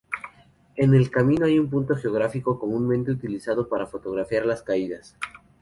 [0.77, 5.15] En el camino hay un punto geográfico comúnmente utilizado para fotografiar las caídas.